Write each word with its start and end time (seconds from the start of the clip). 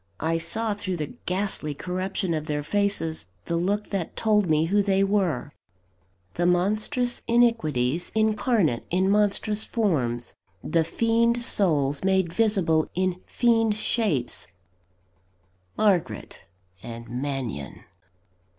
I 0.23 0.39
saw 0.39 0.73
through 0.73 0.97
the 0.97 1.13
ghastly 1.27 1.75
corruption 1.75 2.33
of 2.33 2.47
their 2.47 2.63
faces 2.63 3.27
the 3.45 3.55
look 3.55 3.91
that 3.91 4.15
told 4.15 4.49
me 4.49 4.65
who 4.65 4.81
they 4.81 5.03
were 5.03 5.51
the 6.33 6.47
monstrous 6.47 7.21
iniquities 7.27 8.11
incarnate 8.15 8.83
in 8.89 9.11
monstrous 9.11 9.67
forms; 9.67 10.33
the 10.63 10.83
fiend 10.83 11.43
souls 11.43 12.03
made 12.03 12.33
visible 12.33 12.89
in 12.95 13.21
fiend 13.27 13.75
shapes 13.75 14.47
Margaret 15.77 16.45
and 16.81 17.07
Mannion! 17.07 17.83